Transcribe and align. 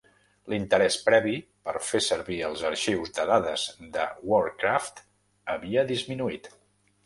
L'interès 0.51 0.95
previ 1.09 1.33
per 1.67 1.75
fer 1.89 2.01
servir 2.07 2.39
els 2.49 2.65
arxius 2.71 3.13
de 3.19 3.27
dades 3.35 3.69
de 3.99 4.09
WarCraft 4.33 5.07
havia 5.57 5.89
disminuït. 5.97 6.55